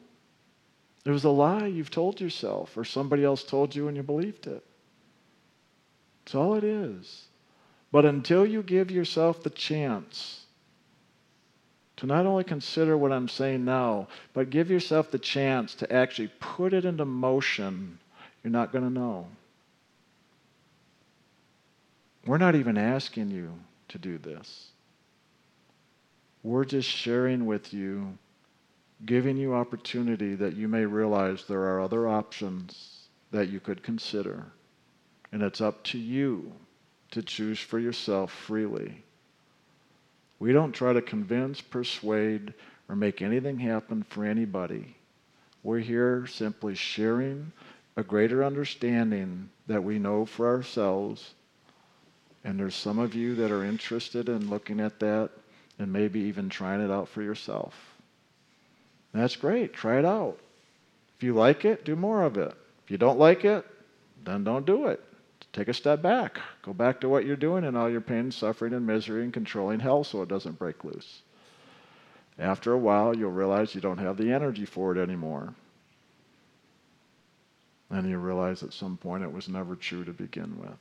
[1.04, 4.46] It was a lie you've told yourself or somebody else told you and you believed
[4.46, 4.64] it.
[6.24, 7.26] That's all it is.
[7.92, 10.44] But until you give yourself the chance
[11.96, 16.30] to not only consider what I'm saying now, but give yourself the chance to actually
[16.40, 17.98] put it into motion,
[18.42, 19.26] you're not going to know.
[22.26, 23.52] We're not even asking you
[23.88, 24.70] to do this.
[26.46, 28.18] We're just sharing with you,
[29.04, 34.46] giving you opportunity that you may realize there are other options that you could consider.
[35.32, 36.52] And it's up to you
[37.10, 39.02] to choose for yourself freely.
[40.38, 42.54] We don't try to convince, persuade,
[42.88, 44.94] or make anything happen for anybody.
[45.64, 47.50] We're here simply sharing
[47.96, 51.34] a greater understanding that we know for ourselves
[52.44, 55.32] and there's some of you that are interested in looking at that
[55.78, 57.74] and maybe even trying it out for yourself.
[59.12, 59.72] And that's great.
[59.72, 60.38] Try it out.
[61.16, 62.54] If you like it, do more of it.
[62.84, 63.64] If you don't like it,
[64.24, 65.02] then don't do it.
[65.52, 66.38] Take a step back.
[66.62, 69.80] Go back to what you're doing and all your pain, suffering, and misery and controlling
[69.80, 71.22] hell so it doesn't break loose.
[72.38, 75.54] After a while, you'll realize you don't have the energy for it anymore.
[77.88, 80.76] And you realize at some point it was never true to begin with.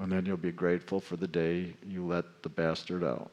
[0.00, 3.30] And then you'll be grateful for the day you let the bastard out.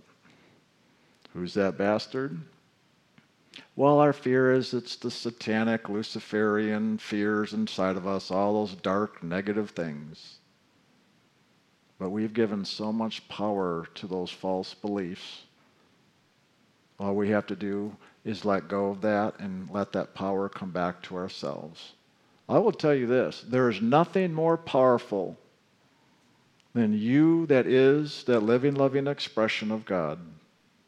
[1.34, 2.40] Who's that bastard?
[3.76, 9.24] Well, our fear is it's the satanic, Luciferian fears inside of us, all those dark,
[9.24, 10.38] negative things.
[11.98, 15.44] But we've given so much power to those false beliefs.
[17.00, 20.72] All we have to do is let go of that and let that power come
[20.72, 21.94] back to ourselves.
[22.48, 25.38] I will tell you this there is nothing more powerful
[26.74, 30.20] than you that is that living, loving expression of God.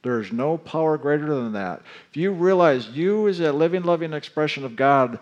[0.06, 1.82] There is no power greater than that.
[2.12, 5.18] If you realize you as a living, loving expression of God,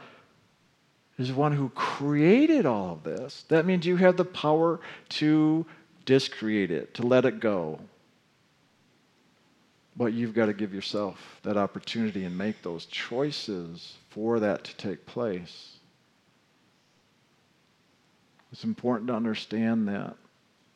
[1.18, 5.66] is one who created all of this, that means you have the power to
[6.04, 7.80] discreate it, to let it go.
[9.96, 14.76] But you've got to give yourself that opportunity and make those choices for that to
[14.76, 15.78] take place.
[18.52, 20.18] It's important to understand that.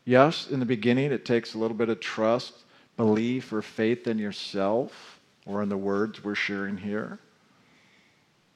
[0.05, 2.53] Yes, in the beginning, it takes a little bit of trust,
[2.97, 7.19] belief, or faith in yourself or in the words we're sharing here.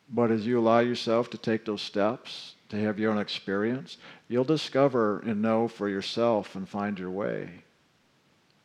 [0.10, 4.44] But as you allow yourself to take those steps, to have your own experience, you'll
[4.44, 7.50] discover and know for yourself and find your way.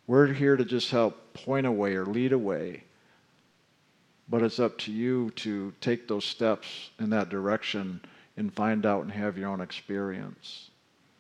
[0.07, 2.85] We're here to just help point a way or lead a way.
[4.29, 8.01] But it's up to you to take those steps in that direction
[8.37, 10.71] and find out and have your own experience.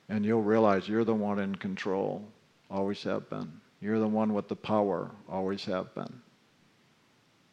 [0.09, 2.25] And you'll realize you're the one in control,
[2.71, 3.61] always have been.
[3.87, 6.20] You're the one with the power, always have been.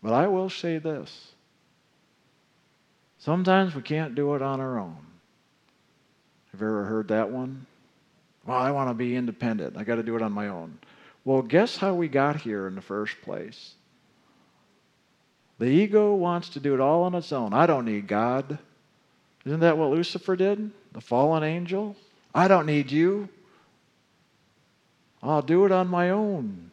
[0.01, 1.31] But I will say this
[3.19, 4.97] sometimes we can't do it on our own.
[6.51, 7.67] Have you ever heard that one?
[8.47, 9.77] Well, I want to be independent.
[9.77, 10.79] I got to do it on my own.
[11.23, 13.75] Well, guess how we got here in the first place?
[15.59, 17.53] The ego wants to do it all on its own.
[17.53, 18.57] I don't need God.
[19.45, 20.71] Isn't that what Lucifer did?
[20.93, 21.95] The fallen angel?
[22.33, 23.29] I don't need you.
[25.23, 26.71] I'll do it on my own.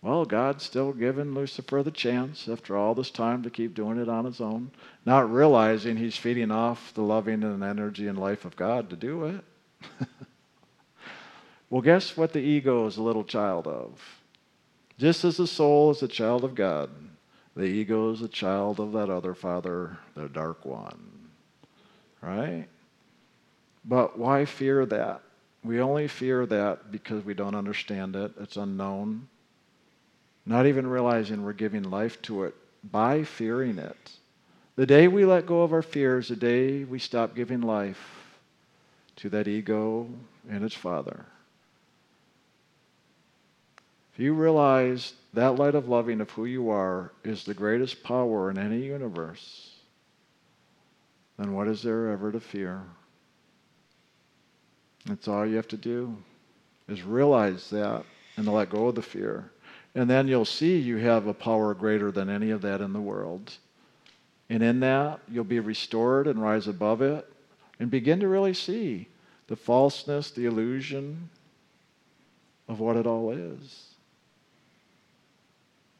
[0.00, 4.08] Well, God's still giving Lucifer the chance after all this time to keep doing it
[4.08, 4.70] on his own,
[5.04, 9.24] not realizing he's feeding off the loving and energy and life of God to do
[9.24, 9.44] it.
[11.70, 13.98] well, guess what the ego is a little child of?
[14.98, 16.90] Just as the soul is a child of God,
[17.56, 21.30] the ego is a child of that other father, the dark one.
[22.20, 22.66] Right?
[23.84, 25.22] But why fear that?
[25.64, 29.28] We only fear that because we don't understand it, it's unknown
[30.46, 32.54] not even realizing we're giving life to it
[32.90, 34.10] by fearing it.
[34.76, 38.36] The day we let go of our fears, the day we stop giving life
[39.16, 40.08] to that ego
[40.50, 41.24] and its father.
[44.12, 48.50] If you realize that light of loving of who you are is the greatest power
[48.50, 49.70] in any universe,
[51.38, 52.82] then what is there ever to fear?
[55.06, 56.16] That's all you have to do
[56.88, 58.04] is realize that
[58.36, 59.50] and to let go of the fear.
[59.94, 63.00] And then you'll see you have a power greater than any of that in the
[63.00, 63.52] world.
[64.50, 67.30] And in that, you'll be restored and rise above it
[67.78, 69.08] and begin to really see
[69.46, 71.30] the falseness, the illusion
[72.68, 73.94] of what it all is.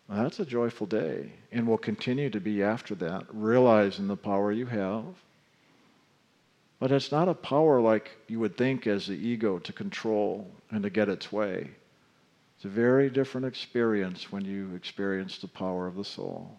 [0.09, 4.67] that's a joyful day, and will continue to be after that, realizing the power you
[4.67, 5.05] have.
[6.79, 10.83] But it's not a power like you would think as the ego to control and
[10.83, 11.71] to get its way.
[12.57, 16.57] It's a very different experience when you experience the power of the soul.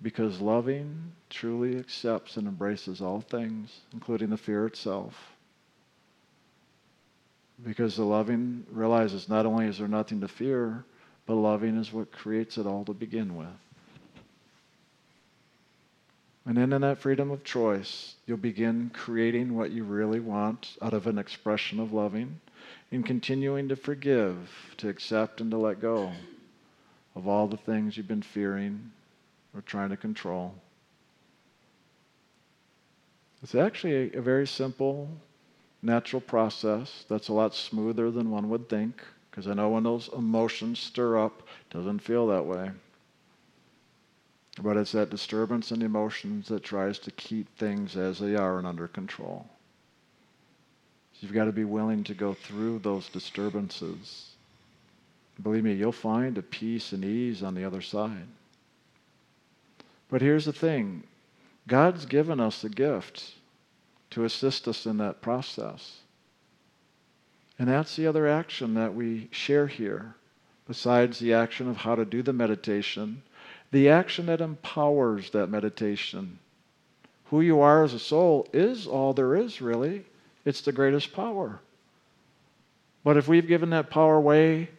[0.00, 5.32] Because loving truly accepts and embraces all things, including the fear itself.
[7.64, 10.84] Because the loving realizes not only is there nothing to fear,
[11.26, 13.48] but loving is what creates it all to begin with.
[16.48, 20.94] And then in that freedom of choice, you'll begin creating what you really want out
[20.94, 22.40] of an expression of loving
[22.90, 26.10] in continuing to forgive, to accept, and to let go
[27.14, 28.92] of all the things you've been fearing
[29.54, 30.54] or trying to control.
[33.42, 35.10] It's actually a, a very simple,
[35.82, 40.08] natural process that's a lot smoother than one would think, because I know when those
[40.16, 42.70] emotions stir up, it doesn't feel that way.
[44.60, 48.66] But it's that disturbance and emotions that tries to keep things as they are and
[48.66, 49.46] under control.
[51.12, 54.30] So You've got to be willing to go through those disturbances.
[55.42, 58.26] Believe me, you'll find a peace and ease on the other side.
[60.08, 61.04] But here's the thing
[61.68, 63.34] God's given us a gift
[64.10, 66.00] to assist us in that process.
[67.58, 70.14] And that's the other action that we share here,
[70.66, 73.22] besides the action of how to do the meditation,
[73.70, 76.38] the action that empowers that meditation.
[77.26, 80.04] Who you are as a soul is all there is, really.
[80.44, 81.60] It's the greatest power.
[83.04, 84.70] But if we've given that power away,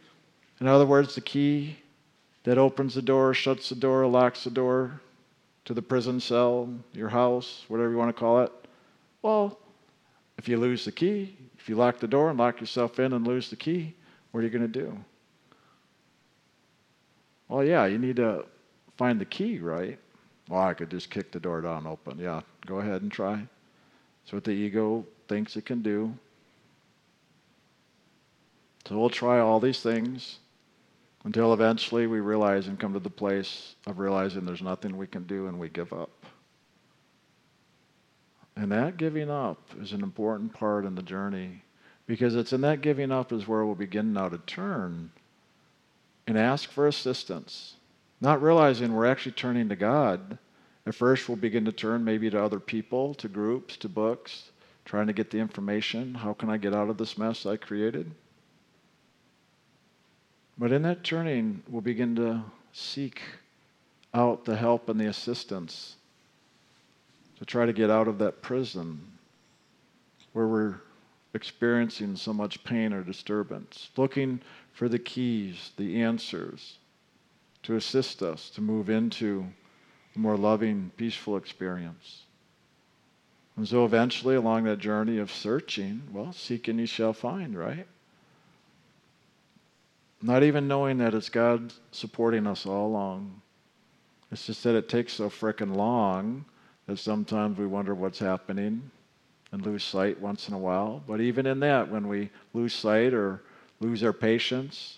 [0.60, 1.78] in other words, the key
[2.44, 5.00] that opens the door, shuts the door, locks the door
[5.66, 8.52] to the prison cell, your house, whatever you want to call it,
[9.22, 9.60] well,
[10.38, 13.28] if you lose the key, if you lock the door and lock yourself in and
[13.28, 13.94] lose the key,
[14.32, 14.98] what are you going to do?
[17.48, 18.46] Well, yeah, you need to
[19.00, 19.98] find the key, right?
[20.50, 22.20] Well, I could just kick the door down open.
[22.20, 23.36] Yeah, go ahead and try.
[23.36, 26.14] That's what the ego thinks it can do.
[28.86, 30.40] So we'll try all these things
[31.24, 35.24] until eventually we realize and come to the place of realizing there's nothing we can
[35.24, 36.26] do and we give up.
[38.58, 41.64] And that giving up is an important part in the journey
[42.06, 45.12] because it's in that giving up is where we'll begin now to turn
[46.28, 47.76] and ask for assistance,
[48.22, 50.38] not realizing we're actually turning to God.
[50.86, 54.52] At first, we'll begin to turn maybe to other people, to groups, to books,
[54.86, 56.16] trying to get the information.
[56.16, 58.12] How can I get out of this mess I created?
[60.58, 62.44] But in that turning, we'll begin to
[62.74, 63.22] seek
[64.14, 65.96] out the help and the assistance
[67.38, 69.00] to try to get out of that prison
[70.34, 70.76] where we're
[71.34, 74.42] experiencing so much pain or disturbance, looking
[74.74, 76.79] for the keys, the answers
[77.70, 79.46] to assist us to move into
[80.16, 82.24] a more loving, peaceful experience.
[83.56, 87.86] And so eventually, along that journey of searching, well, seek and ye shall find, right?
[90.20, 93.40] Not even knowing that it's God supporting us all along.
[94.32, 96.46] It's just that it takes so frickin' long
[96.88, 98.90] that sometimes we wonder what's happening
[99.52, 101.04] and lose sight once in a while.
[101.06, 103.44] But even in that, when we lose sight or
[103.80, 104.98] lose our patience,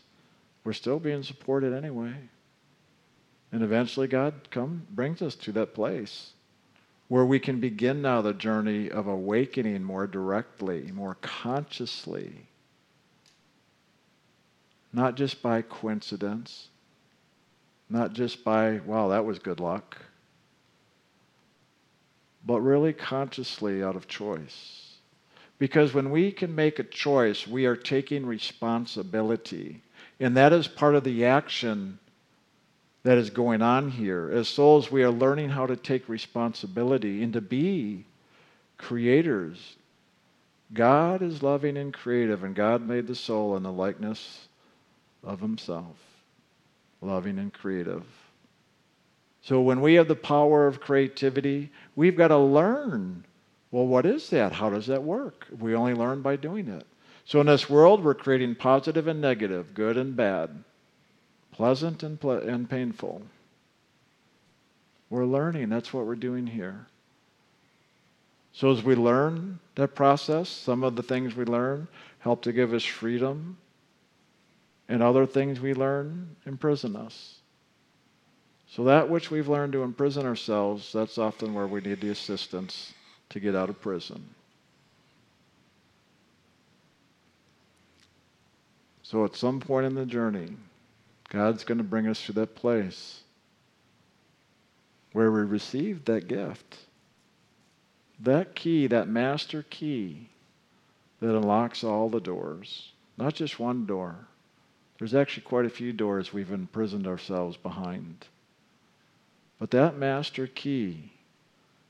[0.64, 2.16] we're still being supported anyway.
[3.52, 6.32] And eventually, God come, brings us to that place
[7.12, 12.32] where we can begin now the journey of awakening more directly, more consciously.
[14.94, 16.70] Not just by coincidence,
[17.90, 19.98] not just by, wow, that was good luck,
[22.46, 24.96] but really consciously out of choice.
[25.60, 29.82] Because when we can make a choice, we are taking responsibility.
[30.22, 32.00] And that is part of the action
[33.04, 34.30] that is going on here.
[34.32, 38.06] As souls, we are learning how to take responsibility and to be
[38.78, 39.76] creators.
[40.74, 44.48] God is loving and creative, and God made the soul in the likeness
[45.24, 45.98] of Himself,
[47.02, 48.04] loving and creative.
[49.42, 53.26] So when we have the power of creativity, we've got to learn
[53.72, 54.52] well, what is that?
[54.52, 55.48] How does that work?
[55.58, 56.86] We only learn by doing it.
[57.24, 60.64] So in this world, we're creating positive and negative, good and bad
[61.52, 63.22] pleasant and, ple- and painful.
[65.10, 65.70] We're learning.
[65.70, 66.88] That's what we're doing here.
[68.54, 71.88] So, as we learn that process, some of the things we learn
[72.20, 73.58] help to give us freedom,
[74.90, 77.36] and other things we learn imprison us.
[78.68, 82.94] So, that which we've learned to imprison ourselves, that's often where we need the assistance
[83.30, 84.24] to get out of prison.
[89.04, 90.56] So, at some point in the journey,
[91.32, 93.22] God's going to bring us to that place
[95.14, 96.78] where we receive that gift.
[98.20, 100.28] That key, that master key
[101.22, 104.28] that unlocks all the doors, not just one door.
[105.00, 108.28] There's actually quite a few doors we've imprisoned ourselves behind.
[109.58, 111.14] But that master key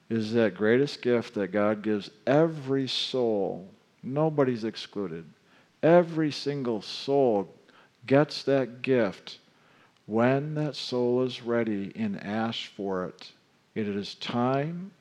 [0.08, 3.68] is that greatest gift that God gives every soul.
[4.04, 5.26] Nobody's excluded.
[5.82, 7.52] Every single soul
[8.06, 9.40] gets that gift
[10.06, 13.32] when that soul is ready and asks for it.
[13.76, 14.92] It is time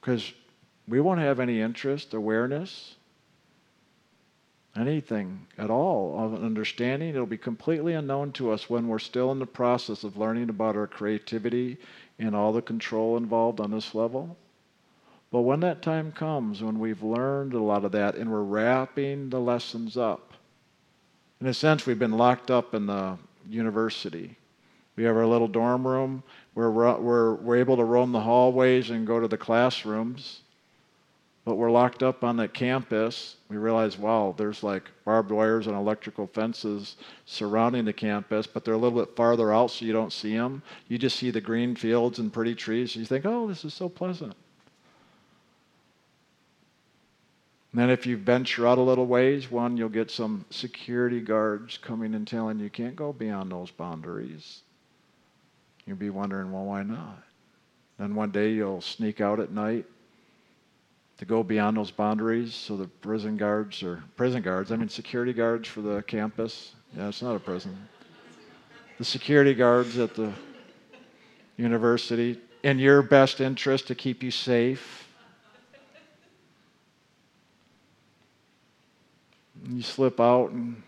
[0.00, 0.32] because
[0.86, 2.96] we won't have any interest, awareness,
[4.76, 7.10] anything at all of an understanding.
[7.10, 10.76] It'll be completely unknown to us when we're still in the process of learning about
[10.76, 11.78] our creativity
[12.18, 14.36] and all the control involved on this level.
[15.32, 19.30] But when that time comes, when we've learned a lot of that and we're wrapping
[19.30, 20.34] the lessons up,
[21.40, 23.16] in a sense, we've been locked up in the
[23.48, 24.36] university.
[24.94, 26.22] We have our little dorm room
[26.52, 30.42] where we're, we're, able to roam the hallways and go to the classrooms.
[31.46, 33.36] But we're locked up on the campus.
[33.48, 38.74] We realize, wow, there's like barbed wires and electrical fences surrounding the campus, but they're
[38.74, 40.62] a little bit farther out so you don't see them.
[40.88, 42.94] You just see the green fields and pretty trees.
[42.94, 44.34] And You think, oh, this is so pleasant.
[47.72, 51.78] And then if you venture out a little ways, one, you'll get some security guards
[51.78, 54.60] coming and telling you can't go beyond those boundaries.
[55.86, 57.22] You'll be wondering, well, why not?
[57.98, 59.86] Then one day you'll sneak out at night
[61.16, 65.32] to go beyond those boundaries so the prison guards or prison guards, I mean security
[65.32, 66.74] guards for the campus.
[66.96, 67.76] Yeah, it's not a prison.
[68.98, 70.32] The security guards at the
[71.56, 75.01] university, in your best interest to keep you safe
[79.68, 80.82] you slip out and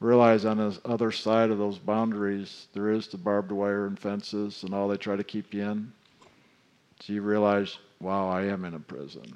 [0.00, 4.62] realize on the other side of those boundaries there is the barbed wire and fences
[4.62, 5.92] and all they try to keep you in.
[7.00, 9.34] So you realize, wow, I am in a prison.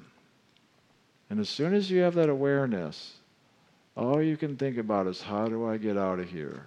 [1.29, 3.13] And as soon as you have that awareness,
[3.95, 6.63] all you can think about is how do I get out of here?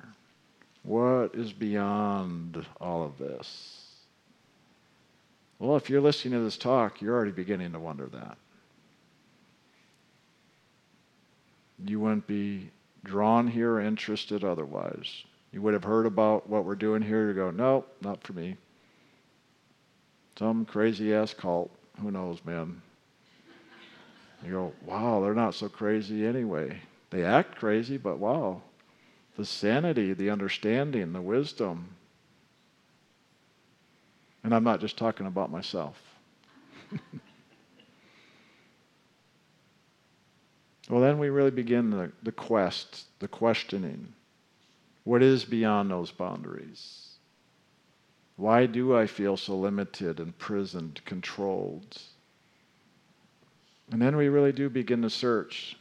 [0.82, 3.86] What is beyond all of this?
[5.58, 8.36] Well, if you're listening to this talk, you're already beginning to wonder that.
[11.84, 12.70] You wouldn't be
[13.04, 15.24] drawn here or interested otherwise.
[15.52, 17.28] You would have heard about what we're doing here.
[17.28, 18.56] You go, no, not for me.
[20.38, 21.70] Some crazy ass cult.
[22.00, 22.82] Who knows, man?
[24.44, 26.78] You go, wow, they're not so crazy anyway.
[27.10, 28.62] They act crazy, but wow.
[29.36, 31.88] The sanity, the understanding, the wisdom.
[34.44, 36.00] And I'm not just talking about myself.
[40.88, 44.12] Well, then we really begin the, the quest, the questioning.
[45.04, 47.10] What is beyond those boundaries?
[48.36, 52.00] Why do I feel so limited, imprisoned, controlled?
[53.90, 55.76] And then we really do begin to search.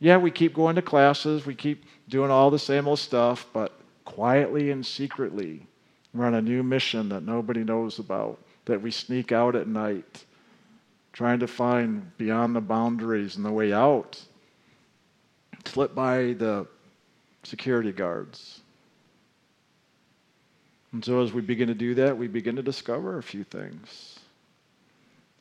[0.00, 3.72] Yeah, we keep going to classes, we keep doing all the same old stuff, but
[4.04, 5.66] quietly and secretly,
[6.14, 10.24] we're on a new mission that nobody knows about, that we sneak out at night
[11.18, 14.22] trying to find beyond the boundaries and the way out.
[15.64, 16.64] Slip by the
[17.42, 18.60] security guards.
[20.92, 24.20] And so as we begin to do that, we begin to discover a few things.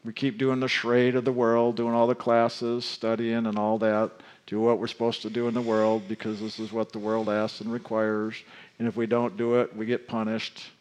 [0.04, 3.78] We keep doing the charade of the world, doing all the classes, studying and all
[3.78, 4.10] that,
[4.48, 7.30] do what we're supposed to do in the world because this is what the world
[7.30, 8.34] asks and requires.
[8.80, 10.72] And if we don't do it, we get punished.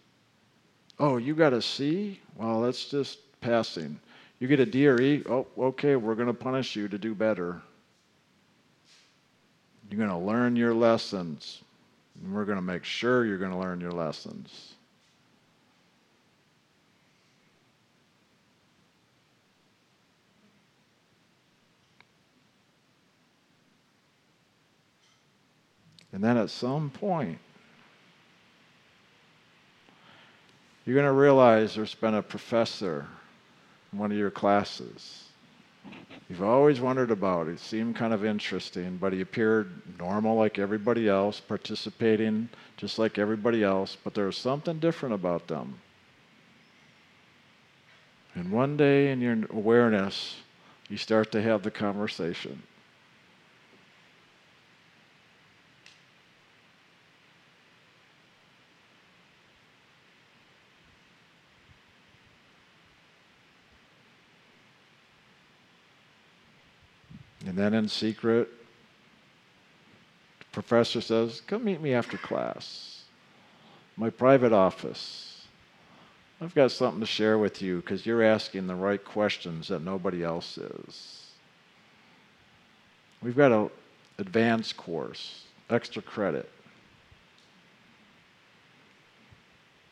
[0.99, 2.19] Oh, you got a C?
[2.35, 4.01] Well, that's just passing.
[4.39, 5.23] You get a or E?
[5.29, 7.63] Oh, okay, we're going to punish you to do better.
[9.91, 11.63] You're going to learn your lessons.
[12.23, 14.75] And we're going to make sure you're going to learn your lessons.
[26.13, 27.39] And then at some point,
[30.85, 33.07] you're going to realize there's been a professor
[33.99, 35.25] one of your classes.
[36.29, 37.47] You've always wondered about.
[37.47, 43.19] It seemed kind of interesting, but he appeared normal like everybody else, participating just like
[43.19, 45.79] everybody else, but there was something different about them.
[48.35, 50.37] And one day in your awareness,
[50.89, 52.63] you start to have the conversation.
[67.57, 68.51] And then in secret,
[70.41, 73.05] the professor says, Come meet me after class.
[73.97, 75.47] My private office.
[76.39, 80.23] I've got something to share with you because you're asking the right questions that nobody
[80.23, 81.31] else is.
[83.23, 83.71] We've got an
[84.19, 86.51] advanced course, extra credit.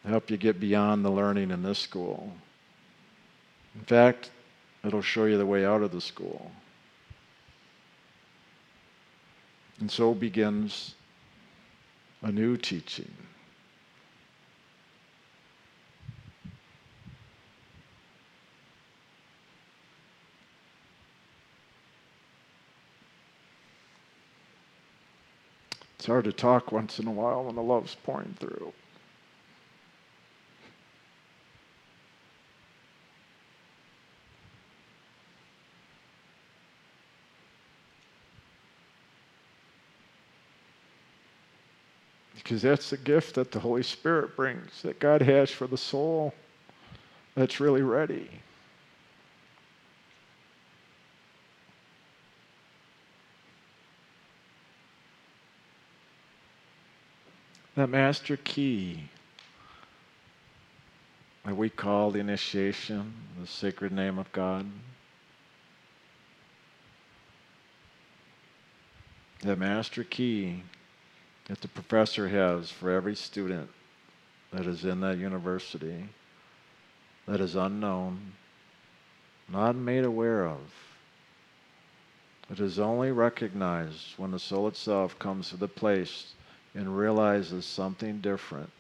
[0.03, 2.31] to Help you get beyond the learning in this school.
[3.75, 4.33] In fact,
[4.85, 6.53] it'll show you the way out of the school.
[9.81, 10.95] And so begins
[12.23, 13.11] a new teaching.
[25.97, 28.75] It's hard to talk once in a while when the love's pouring through.
[42.55, 46.33] Because that's the gift that the Holy Spirit brings, that God has for the soul
[47.35, 48.31] that's really ready.
[57.75, 59.09] That master key
[61.45, 64.65] that we call the initiation, the sacred name of God.
[69.41, 70.63] That master key
[71.47, 73.69] that the professor has for every student
[74.53, 76.09] that is in that university
[77.27, 78.33] that is unknown,
[79.49, 80.61] not made aware of.
[82.51, 86.35] It is only recognized when the soul itself comes to the place
[86.75, 88.71] and realizes something different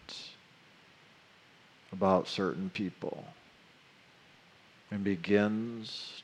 [1.93, 3.25] about certain people
[4.91, 6.23] and begins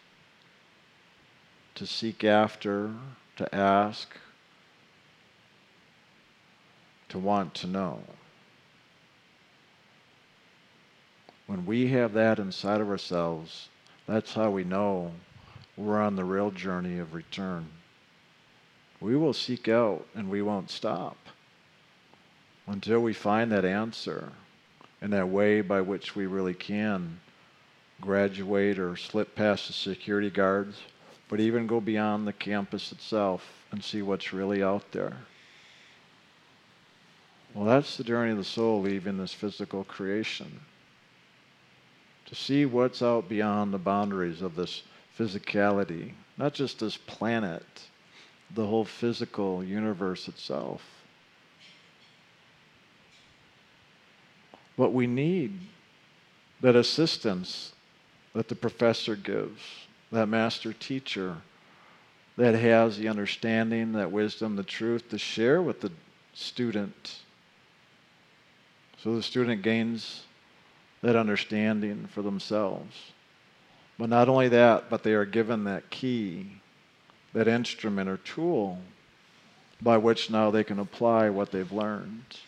[1.77, 2.91] to seek after,
[3.37, 4.11] to ask,
[7.11, 8.01] to want to know.
[11.47, 13.69] When we have that inside of ourselves,
[14.07, 15.13] that's how we know
[15.77, 17.69] we're on the real journey of return.
[19.01, 21.17] We will seek out and we won't stop
[22.67, 24.33] until we find that answer
[25.01, 27.21] and that way by which we really can
[28.01, 30.79] graduate or slip past the security guards,
[31.29, 35.17] but even go beyond the campus itself and see what's really out there.
[37.55, 40.61] Well, that's the journey of the soul leaving this physical creation.
[42.27, 44.85] To see what's out beyond the boundaries of this
[45.19, 47.65] physicality, not just this planet,
[48.55, 50.83] the whole physical universe itself.
[54.77, 55.59] But we need
[56.61, 57.73] that assistance
[58.33, 59.61] that the professor gives,
[60.13, 61.39] that master teacher
[62.37, 65.91] that has the understanding, that wisdom, the truth to share with the
[66.33, 67.19] student
[69.03, 70.25] so the student gains
[71.03, 73.13] that understanding for themselves.
[73.99, 76.53] But not only that, but they are given that key,
[77.33, 78.79] that instrument or tool
[79.83, 82.39] by which now they can apply what they've learned.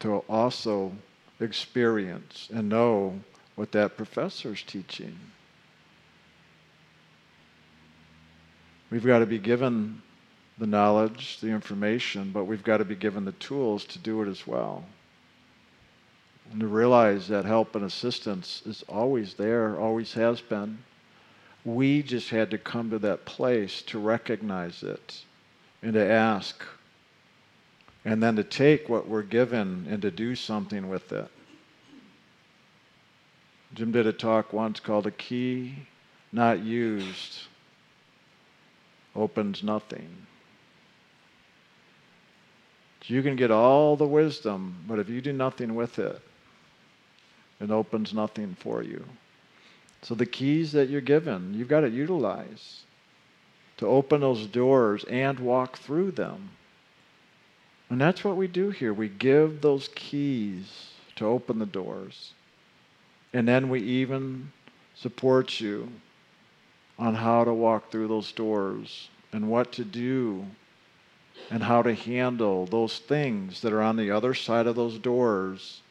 [0.00, 0.92] To also
[1.40, 3.20] experience and know
[3.54, 5.18] what that professor's teaching.
[8.90, 10.02] We've got to be given
[10.58, 14.28] the knowledge, the information, but we've got to be given the tools to do it
[14.28, 14.84] as well.
[16.50, 20.78] And to realize that help and assistance is always there, always has been.
[21.64, 25.22] We just had to come to that place to recognize it
[25.82, 26.64] and to ask,
[28.04, 31.28] and then to take what we're given and to do something with it.
[33.74, 35.74] Jim did a talk once called A Key
[36.30, 37.38] Not Used
[39.16, 40.26] Opens Nothing.
[43.06, 46.20] You can get all the wisdom, but if you do nothing with it,
[47.60, 49.04] it opens nothing for you.
[50.02, 52.84] So the keys that you're given, you've got to utilize
[53.76, 56.50] to open those doors and walk through them.
[57.90, 58.92] And that's what we do here.
[58.94, 62.32] We give those keys to open the doors.
[63.32, 64.52] And then we even
[64.94, 65.88] support you
[66.98, 70.46] on how to walk through those doors and what to do
[71.50, 75.82] and how to handle those things that are on the other side of those doors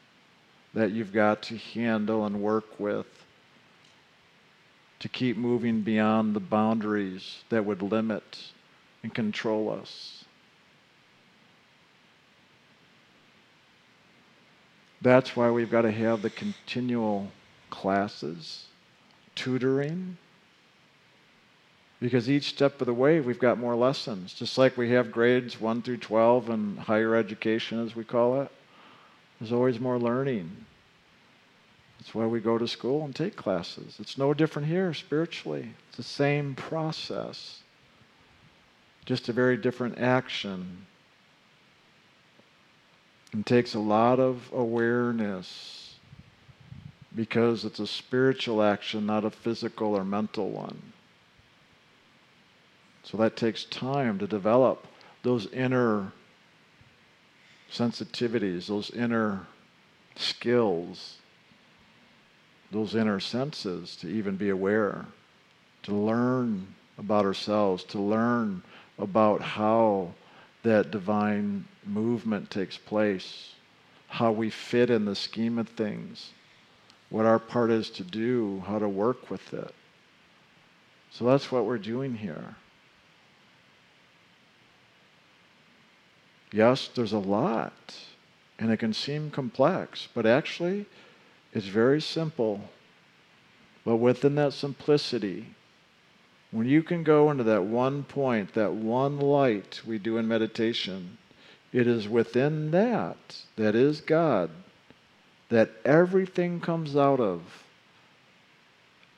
[0.74, 3.06] that you've got to handle and work with
[5.00, 8.40] to keep moving beyond the boundaries that would limit
[9.04, 10.24] and control us.
[15.02, 17.30] That's why we've got to have the continual
[17.70, 18.68] classes,
[19.36, 20.18] tutoring,
[22.04, 24.34] because each step of the way we've got more lessons.
[24.34, 28.52] Just like we have grades 1 through 12 and higher education, as we call it,
[29.40, 30.52] there's always more learning.
[31.98, 33.96] That's why we go to school and take classes.
[34.02, 37.62] It's no different here spiritually, it's the same process,
[39.06, 40.86] just a very different action.
[43.32, 45.96] It takes a lot of awareness
[47.16, 50.93] because it's a spiritual action, not a physical or mental one.
[53.04, 54.88] So that takes time to develop
[55.24, 56.12] those inner
[57.72, 59.48] sensitivities, those inner
[60.16, 61.18] skills,
[62.72, 65.06] those inner senses to even be aware,
[65.84, 68.64] to learn about ourselves, to learn
[68.98, 70.14] about how
[70.64, 73.54] that divine movement takes place,
[74.08, 76.32] how we fit in the scheme of things,
[77.10, 79.74] what our part is to do, how to work with it.
[81.12, 82.56] So that's what we're doing here.
[86.54, 87.98] Yes, there's a lot,
[88.60, 90.86] and it can seem complex, but actually,
[91.52, 92.70] it's very simple.
[93.84, 95.48] But within that simplicity,
[96.52, 101.18] when you can go into that one point, that one light we do in meditation,
[101.72, 103.18] it is within that,
[103.56, 104.52] that is God,
[105.50, 107.42] that everything comes out of.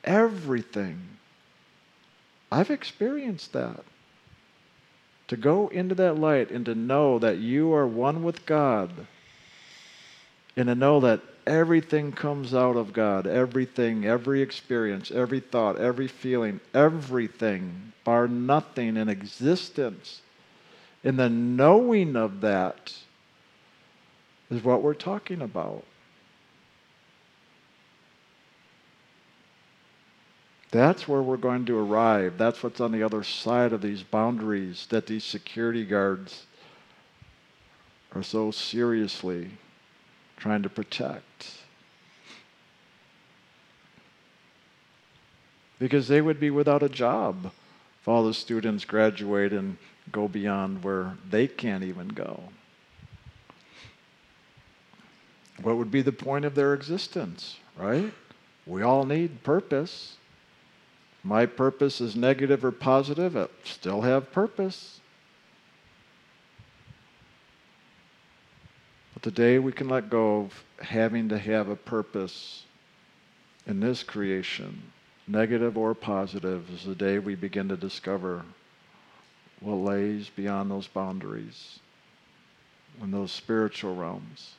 [0.04, 1.00] Everything.
[2.50, 3.84] I've experienced that.
[5.28, 8.90] To go into that light and to know that you are one with God,
[10.56, 13.26] and to know that everything comes out of God.
[13.26, 20.22] Everything, every experience, every thought, every feeling, everything, bar nothing in existence.
[21.04, 22.92] And the knowing of that
[24.50, 25.84] is what we're talking about.
[30.70, 32.38] That's where we're going to arrive.
[32.38, 36.46] That's what's on the other side of these boundaries that these security guards
[38.14, 39.50] are so seriously
[40.36, 41.52] trying to protect.
[45.78, 47.52] Because they would be without a job
[48.00, 49.76] if all the students graduate and
[50.10, 52.44] go beyond where they can't even go.
[55.62, 58.12] What would be the point of their existence, right?
[58.66, 60.16] We all need purpose.
[61.26, 65.00] My purpose is negative or positive, it still have purpose.
[69.12, 72.62] But the day we can let go of having to have a purpose
[73.66, 74.92] in this creation,
[75.26, 78.44] negative or positive, is the day we begin to discover
[79.58, 81.80] what lays beyond those boundaries
[83.02, 84.52] in those spiritual realms.